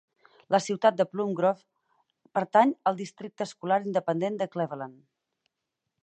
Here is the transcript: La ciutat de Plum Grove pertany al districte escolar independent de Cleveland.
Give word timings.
La 0.53 0.59
ciutat 0.67 0.95
de 1.01 1.05
Plum 1.09 1.33
Grove 1.39 2.31
pertany 2.37 2.73
al 2.91 2.97
districte 3.01 3.47
escolar 3.49 3.77
independent 3.89 4.39
de 4.41 4.49
Cleveland. 4.55 4.97